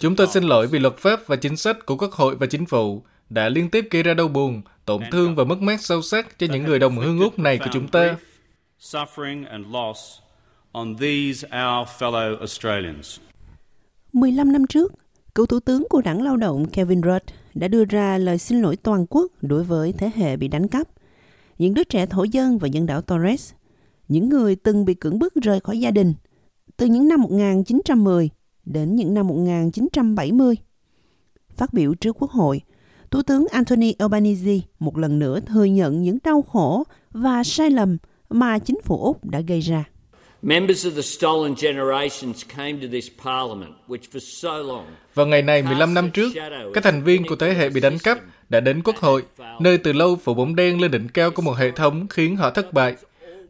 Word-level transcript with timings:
Chúng 0.00 0.16
tôi 0.16 0.26
xin 0.26 0.44
lỗi 0.44 0.66
vì 0.66 0.78
luật 0.78 0.96
pháp 0.96 1.26
và 1.26 1.36
chính 1.36 1.56
sách 1.56 1.86
của 1.86 1.96
Quốc 1.96 2.12
hội 2.12 2.36
và 2.36 2.46
chính 2.46 2.66
phủ 2.66 3.02
đã 3.30 3.48
liên 3.48 3.70
tiếp 3.70 3.88
gây 3.90 4.02
ra 4.02 4.14
đau 4.14 4.28
buồn, 4.28 4.62
tổn 4.84 5.02
thương 5.12 5.34
và 5.34 5.44
mất 5.44 5.62
mát 5.62 5.80
sâu 5.80 6.02
sắc 6.02 6.38
cho 6.38 6.46
những 6.52 6.64
người 6.64 6.78
đồng 6.78 6.96
hương 6.96 7.20
Úc 7.20 7.38
này 7.38 7.58
của 7.58 7.66
chúng 7.72 7.88
ta. 7.88 8.16
on 10.72 10.96
these 10.96 11.46
our 11.46 11.88
fellow 11.98 12.38
Australians. 12.38 13.18
15 14.12 14.52
năm 14.52 14.66
trước, 14.66 14.92
cựu 15.34 15.46
thủ 15.46 15.60
tướng 15.60 15.86
của 15.90 16.02
đảng 16.02 16.22
lao 16.22 16.36
động 16.36 16.66
Kevin 16.72 17.02
Rudd 17.02 17.34
đã 17.54 17.68
đưa 17.68 17.84
ra 17.84 18.18
lời 18.18 18.38
xin 18.38 18.62
lỗi 18.62 18.76
toàn 18.76 19.06
quốc 19.10 19.32
đối 19.42 19.64
với 19.64 19.92
thế 19.92 20.10
hệ 20.14 20.36
bị 20.36 20.48
đánh 20.48 20.68
cắp, 20.68 20.88
những 21.58 21.74
đứa 21.74 21.84
trẻ 21.84 22.06
thổ 22.06 22.24
dân 22.24 22.58
và 22.58 22.68
dân 22.68 22.86
đảo 22.86 23.00
Torres, 23.00 23.52
những 24.08 24.28
người 24.28 24.56
từng 24.56 24.84
bị 24.84 24.94
cưỡng 24.94 25.18
bức 25.18 25.34
rời 25.34 25.60
khỏi 25.60 25.80
gia 25.80 25.90
đình 25.90 26.14
từ 26.76 26.86
những 26.86 27.08
năm 27.08 27.20
1910 27.20 28.30
đến 28.64 28.96
những 28.96 29.14
năm 29.14 29.26
1970. 29.26 30.56
Phát 31.56 31.72
biểu 31.72 31.94
trước 31.94 32.16
Quốc 32.18 32.30
hội, 32.30 32.60
Thủ 33.10 33.22
tướng 33.22 33.46
Anthony 33.50 33.92
Albanese 33.92 34.60
một 34.78 34.98
lần 34.98 35.18
nữa 35.18 35.40
thừa 35.40 35.64
nhận 35.64 36.02
những 36.02 36.18
đau 36.24 36.42
khổ 36.42 36.84
và 37.10 37.44
sai 37.44 37.70
lầm 37.70 37.96
mà 38.30 38.58
chính 38.58 38.80
phủ 38.84 39.04
Úc 39.04 39.24
đã 39.24 39.40
gây 39.40 39.60
ra. 39.60 39.84
Vào 45.14 45.26
ngày 45.26 45.42
này 45.42 45.62
15 45.62 45.94
năm 45.94 46.10
trước, 46.10 46.32
các 46.74 46.84
thành 46.84 47.02
viên 47.04 47.26
của 47.26 47.36
thế 47.36 47.54
hệ 47.54 47.68
bị 47.70 47.80
đánh 47.80 47.98
cắp 47.98 48.18
đã 48.48 48.60
đến 48.60 48.82
Quốc 48.84 48.96
hội, 48.96 49.22
nơi 49.60 49.78
từ 49.78 49.92
lâu 49.92 50.16
phủ 50.16 50.34
bóng 50.34 50.56
đen 50.56 50.80
lên 50.80 50.90
đỉnh 50.90 51.08
cao 51.08 51.30
của 51.30 51.42
một 51.42 51.52
hệ 51.52 51.70
thống 51.70 52.06
khiến 52.10 52.36
họ 52.36 52.50
thất 52.50 52.72
bại. 52.72 52.96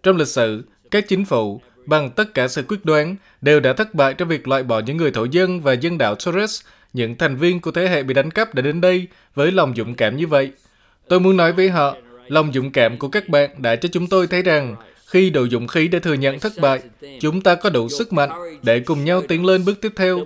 Trong 0.02 0.16
lịch 0.16 0.28
sử, 0.28 0.64
các 0.91 1.09
chính 1.09 1.25
phủ, 1.25 1.61
bằng 1.87 2.11
tất 2.11 2.34
cả 2.34 2.48
sự 2.48 2.62
quyết 2.69 2.84
đoán, 2.84 3.17
đều 3.41 3.61
đã 3.61 3.72
thất 3.72 3.95
bại 3.95 4.14
trong 4.14 4.28
việc 4.28 4.48
loại 4.48 4.62
bỏ 4.62 4.78
những 4.78 4.97
người 4.97 5.11
thổ 5.11 5.25
dân 5.25 5.61
và 5.61 5.72
dân 5.72 5.98
đảo 5.98 6.14
Torres. 6.14 6.62
Những 6.92 7.17
thành 7.17 7.36
viên 7.36 7.61
của 7.61 7.70
thế 7.70 7.89
hệ 7.89 8.03
bị 8.03 8.14
đánh 8.14 8.31
cắp 8.31 8.55
đã 8.55 8.62
đến 8.62 8.81
đây 8.81 9.06
với 9.34 9.53
lòng 9.53 9.75
dũng 9.77 9.95
cảm 9.95 10.17
như 10.17 10.27
vậy. 10.27 10.53
Tôi 11.08 11.20
muốn 11.20 11.36
nói 11.36 11.53
với 11.53 11.69
họ, 11.69 11.97
lòng 12.28 12.53
dũng 12.53 12.70
cảm 12.70 12.98
của 12.98 13.08
các 13.08 13.28
bạn 13.28 13.50
đã 13.58 13.77
cho 13.77 13.89
chúng 13.92 14.06
tôi 14.06 14.27
thấy 14.27 14.42
rằng 14.42 14.77
khi 15.06 15.31
đủ 15.31 15.48
dũng 15.48 15.67
khí 15.67 15.89
để 15.89 16.00
thừa 16.00 16.14
nhận 16.14 16.41
thất 16.41 16.53
bại, 16.61 16.83
chúng 17.20 17.41
ta 17.41 17.55
có 17.55 17.70
đủ 17.70 17.89
sức 17.89 18.12
mạnh 18.12 18.30
để 18.62 18.80
cùng 18.80 19.05
nhau 19.05 19.23
tiến 19.28 19.45
lên 19.45 19.64
bước 19.64 19.80
tiếp 19.80 19.92
theo. 19.97 20.20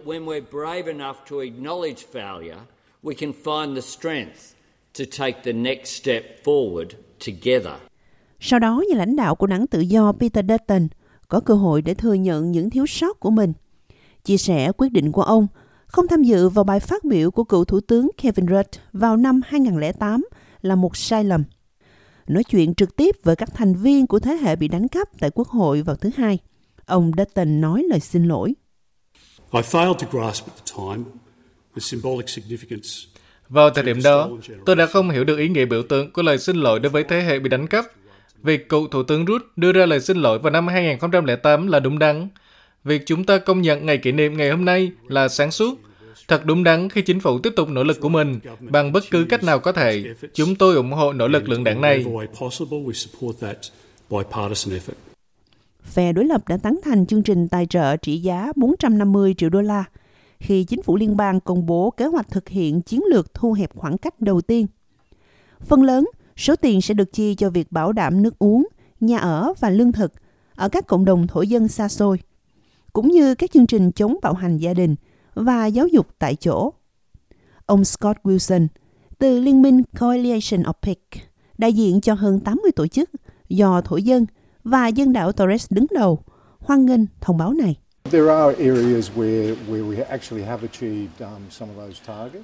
Sau 8.41 8.59
đó, 8.59 8.83
nhà 8.89 8.99
lãnh 8.99 9.17
đạo 9.17 9.35
của 9.35 9.47
đảng 9.47 9.67
tự 9.67 9.81
do 9.81 10.13
Peter 10.13 10.45
Dutton 10.49 10.89
có 11.29 11.41
cơ 11.41 11.55
hội 11.55 11.83
để 11.83 11.95
thừa 11.95 12.15
nhận 12.15 12.53
những 12.53 12.71
thiếu 12.71 12.87
sót 12.87 13.21
của 13.21 13.31
mình. 13.31 13.53
Chia 14.25 14.37
sẻ 14.37 14.73
quyết 14.77 14.93
định 14.93 15.13
của 15.13 15.23
ông 15.23 15.47
không 15.87 16.09
tham 16.09 16.23
dự 16.23 16.49
vào 16.49 16.65
bài 16.65 16.81
phát 16.81 17.05
biểu 17.05 17.31
của 17.31 17.45
cựu 17.45 17.65
thủ 17.65 17.81
tướng 17.81 18.11
Kevin 18.23 18.47
Rudd 18.49 18.81
vào 18.93 19.17
năm 19.17 19.41
2008 19.47 20.25
là 20.63 20.75
một 20.75 20.97
sai 20.97 21.25
lầm– 21.25 21.45
nói 22.29 22.45
chuyện 22.45 22.75
trực 22.75 22.97
tiếp 22.97 23.17
với 23.25 23.37
các 23.37 23.49
thành 23.55 23.75
viên 23.75 24.07
của 24.07 24.19
thế 24.19 24.33
hệ 24.33 24.57
bị 24.57 24.69
đánh 24.69 24.89
cắp 24.89 25.09
tại 25.21 25.31
Quốc 25.35 25.49
hội 25.49 25.83
vào 25.83 25.97
thứ 25.97 26.11
Hai. 26.17 26.39
Ông 26.87 27.13
Dutton 27.19 27.61
nói 27.61 27.85
lời 27.89 28.01
xin 28.01 28.25
lỗi. 28.25 28.55
Vào 33.49 33.71
thời 33.71 33.85
điểm 33.85 34.03
đó, 34.05 34.31
tôi 34.67 34.77
đã 34.77 34.87
không 34.87 35.11
hiểu 35.11 35.25
được 35.25 35.39
ý 35.39 35.49
nghĩa 35.49 35.65
biểu 35.65 35.83
tượng 35.83 36.13
của 36.13 36.23
lời 36.23 36.39
xin 36.39 36.57
lỗi 36.57 36.81
đối 36.81 36.91
với 36.91 37.05
thế 37.05 37.21
hệ 37.21 37.39
bị 37.39 37.49
đánh 37.49 37.67
cắp. 37.67 37.85
Việc 38.43 38.69
cựu 38.69 38.89
Thủ 38.89 39.03
tướng 39.03 39.27
Ruth 39.27 39.43
đưa 39.57 39.73
ra 39.73 39.87
lời 39.87 40.01
xin 40.01 40.17
lỗi 40.17 40.39
vào 40.39 40.51
năm 40.51 40.69
2008 40.69 41.67
là 41.67 41.81
đúng 41.81 41.99
đắn. 41.99 42.29
Việc 42.85 43.03
chúng 43.07 43.25
ta 43.25 43.39
công 43.39 43.63
nhận 43.63 43.87
ngày 43.87 43.99
kỷ 43.99 44.13
niệm 44.13 44.37
ngày 44.37 44.51
hôm 44.51 44.65
nay 44.65 44.93
là 45.09 45.29
sáng 45.29 45.51
suốt 45.51 45.79
Thật 46.29 46.45
đúng 46.45 46.65
đắn 46.65 46.89
khi 46.89 47.03
chính 47.03 47.21
phủ 47.21 47.39
tiếp 47.39 47.53
tục 47.57 47.69
nỗ 47.69 47.85
lực 47.85 48.01
của 48.01 48.09
mình 48.09 48.41
bằng 48.61 48.93
bất 48.93 49.05
cứ 49.11 49.27
cách 49.29 49.45
nào 49.45 49.59
có 49.59 49.73
thể. 49.73 50.05
Chúng 50.35 50.55
tôi 50.55 50.77
ủng 50.77 50.93
hộ 50.93 51.13
nỗ 51.13 51.29
lực 51.29 51.49
lượng 51.49 51.65
đảng 51.65 51.81
này. 51.81 52.05
Phe 55.83 56.13
đối 56.13 56.25
lập 56.25 56.49
đã 56.49 56.57
tán 56.57 56.81
thành 56.85 57.07
chương 57.07 57.23
trình 57.23 57.49
tài 57.49 57.67
trợ 57.67 57.97
trị 57.97 58.19
giá 58.19 58.53
450 58.57 59.35
triệu 59.39 59.51
đô 59.51 59.61
la 59.61 59.85
khi 60.41 60.65
chính 60.65 60.83
phủ 60.83 60.97
liên 60.97 61.17
bang 61.17 61.41
công 61.41 61.67
bố 61.67 61.91
kế 61.91 62.07
hoạch 62.07 62.31
thực 62.31 62.49
hiện 62.49 62.83
chiến 62.83 63.01
lược 63.11 63.35
thu 63.35 63.53
hẹp 63.53 63.71
khoảng 63.75 63.99
cách 63.99 64.21
đầu 64.21 64.41
tiên. 64.41 64.67
Phần 65.61 65.83
lớn, 65.83 66.05
số 66.39 66.57
tiền 66.57 66.81
sẽ 66.81 66.95
được 66.95 67.13
chi 67.13 67.35
cho 67.35 67.51
việc 67.51 67.73
bảo 67.73 67.93
đảm 67.93 68.23
nước 68.23 68.39
uống, 68.39 68.69
nhà 69.01 69.19
ở 69.19 69.53
và 69.61 69.71
lương 69.71 69.93
thực 69.93 70.13
ở 70.55 70.69
các 70.69 70.87
cộng 70.87 71.05
đồng 71.05 71.27
thổ 71.27 71.43
dân 71.43 71.69
xa 71.69 71.89
xôi, 71.89 72.21
cũng 72.93 73.09
như 73.09 73.35
các 73.35 73.51
chương 73.51 73.67
trình 73.67 73.93
chống 73.93 74.17
bạo 74.23 74.35
hành 74.35 74.57
gia 74.57 74.75
đình– 74.75 74.95
và 75.45 75.67
giáo 75.67 75.87
dục 75.87 76.07
tại 76.19 76.35
chỗ. 76.35 76.73
Ông 77.67 77.85
Scott 77.85 78.19
Wilson 78.23 78.67
từ 79.19 79.41
Liên 79.41 79.63
minh 79.63 79.83
Coalition 80.01 80.63
of 80.63 80.73
Peak, 80.83 80.99
đại 81.59 81.73
diện 81.73 82.01
cho 82.01 82.15
hơn 82.15 82.41
80 82.41 82.73
tổ 82.77 82.87
chức 82.87 83.11
do 83.49 83.81
thổ 83.81 83.97
dân 83.97 84.27
và 84.65 84.89
dân 84.89 85.13
đảo 85.13 85.33
Torres 85.33 85.67
đứng 85.71 85.87
đầu, 85.91 86.23
hoan 86.59 86.87
nghênh 86.87 87.01
thông 87.21 87.37
báo 87.37 87.53
này. 87.53 87.77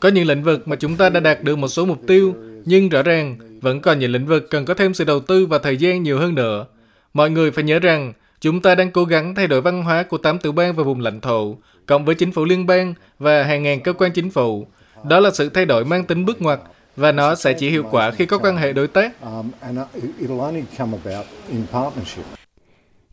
Có 0.01 0.09
những 0.09 0.27
lĩnh 0.27 0.43
vực 0.43 0.69
mà 0.69 0.77
chúng 0.77 0.97
ta 0.97 1.11
đã 1.11 1.21
đạt 1.21 1.43
được 1.43 1.57
một 1.57 1.69
số 1.69 1.85
mục 1.85 1.99
tiêu, 2.07 2.35
nhưng 2.65 2.89
rõ 2.89 3.03
ràng 3.03 3.39
vẫn 3.65 3.81
còn 3.81 3.99
những 3.99 4.13
lĩnh 4.13 4.27
vực 4.27 4.51
cần 4.51 4.65
có 4.65 4.75
thêm 4.75 4.95
sự 4.95 5.05
đầu 5.05 5.21
tư 5.21 5.47
và 5.47 5.59
thời 5.59 5.77
gian 5.77 6.03
nhiều 6.03 6.19
hơn 6.19 6.35
nữa. 6.35 6.67
Mọi 7.15 7.31
người 7.31 7.51
phải 7.51 7.65
nhớ 7.65 7.79
rằng 7.79 8.13
Chúng 8.45 8.61
ta 8.61 8.75
đang 8.75 8.91
cố 8.91 9.05
gắng 9.05 9.35
thay 9.35 9.47
đổi 9.47 9.61
văn 9.61 9.83
hóa 9.83 10.03
của 10.03 10.19
tám 10.19 10.39
tiểu 10.39 10.53
bang 10.53 10.77
và 10.77 10.83
vùng 10.83 11.01
lãnh 11.01 11.21
thổ, 11.21 11.57
cộng 11.87 12.05
với 12.05 12.15
chính 12.15 12.33
phủ 12.33 12.45
liên 12.45 12.67
bang 12.67 12.95
và 13.19 13.43
hàng 13.43 13.63
ngàn 13.63 13.81
cơ 13.81 13.93
quan 13.93 14.13
chính 14.13 14.31
phủ. 14.31 14.67
Đó 15.09 15.21
là 15.21 15.31
sự 15.31 15.49
thay 15.49 15.67
đổi 15.67 15.85
mang 15.85 16.05
tính 16.05 16.25
bước 16.25 16.43
ngoặt 16.43 16.61
và 16.97 17.13
nó 17.13 17.35
sẽ 17.35 17.53
chỉ 17.53 17.71
hiệu 17.71 17.85
quả 17.91 18.11
khi 18.11 18.27
có 18.27 18.39
quan 18.39 18.57
hệ 18.57 18.73
đối 18.73 18.89
tác. 18.89 19.13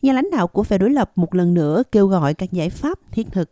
Nhà 0.02 0.14
lãnh 0.14 0.32
đạo 0.32 0.48
của 0.48 0.64
phe 0.64 0.78
đối 0.78 0.90
lập 0.90 1.12
một 1.16 1.36
lần 1.36 1.54
nữa 1.54 1.84
kêu 1.92 2.08
gọi 2.08 2.34
các 2.34 2.52
giải 2.52 2.70
pháp 2.70 3.00
thiết 3.12 3.28
thực. 3.32 3.50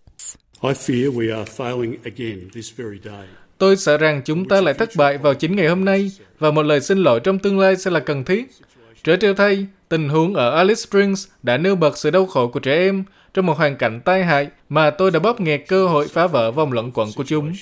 Tôi 3.59 3.77
sợ 3.77 3.97
rằng 3.97 4.21
chúng 4.25 4.47
ta 4.47 4.61
lại 4.61 4.73
thất 4.73 4.89
bại 4.95 5.17
vào 5.17 5.33
chính 5.33 5.55
ngày 5.55 5.67
hôm 5.67 5.85
nay 5.85 6.11
và 6.39 6.51
một 6.51 6.63
lời 6.63 6.81
xin 6.81 6.97
lỗi 6.97 7.19
trong 7.19 7.39
tương 7.39 7.59
lai 7.59 7.75
sẽ 7.75 7.91
là 7.91 7.99
cần 7.99 8.23
thiết. 8.23 8.51
Trở 9.03 9.15
treo 9.15 9.33
thay, 9.33 9.67
Tình 9.89 10.09
huống 10.09 10.33
ở 10.33 10.49
Alice 10.55 10.75
Springs 10.75 11.27
đã 11.43 11.57
nêu 11.57 11.75
bật 11.75 11.97
sự 11.97 12.09
đau 12.09 12.25
khổ 12.25 12.47
của 12.47 12.59
trẻ 12.59 12.75
em 12.75 13.03
trong 13.33 13.45
một 13.45 13.57
hoàn 13.57 13.77
cảnh 13.77 14.01
tai 14.05 14.23
hại 14.23 14.49
mà 14.69 14.89
tôi 14.89 15.11
đã 15.11 15.19
bóp 15.19 15.41
nghẹt 15.41 15.63
cơ 15.67 15.87
hội 15.87 16.07
phá 16.07 16.27
vỡ 16.27 16.51
vòng 16.51 16.71
luẩn 16.71 16.91
quẩn 16.91 17.09
của 17.15 17.23
chúng. 17.23 17.53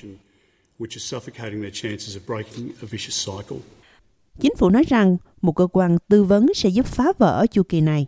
Chính 4.39 4.55
phủ 4.57 4.69
nói 4.69 4.83
rằng 4.87 5.17
một 5.41 5.51
cơ 5.51 5.67
quan 5.71 5.97
tư 6.07 6.23
vấn 6.23 6.53
sẽ 6.55 6.69
giúp 6.69 6.85
phá 6.85 7.05
vỡ 7.17 7.45
chu 7.51 7.63
kỳ 7.63 7.81
này 7.81 8.07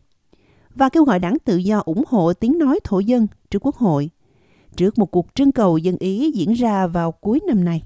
và 0.75 0.89
kêu 0.89 1.03
gọi 1.03 1.19
đảng 1.19 1.38
tự 1.45 1.57
do 1.57 1.81
ủng 1.85 2.03
hộ 2.07 2.33
tiếng 2.33 2.57
nói 2.57 2.79
thổ 2.83 3.00
dân 3.00 3.27
trước 3.51 3.66
Quốc 3.66 3.75
hội 3.75 4.09
trước 4.78 4.97
một 4.97 5.06
cuộc 5.06 5.28
trưng 5.35 5.52
cầu 5.52 5.78
dân 5.78 5.97
Ý 6.00 6.31
diễn 6.31 6.53
ra 6.53 6.88
vào 6.88 7.12
cuối 7.12 7.40
năm 7.47 7.66
nay. 7.66 7.84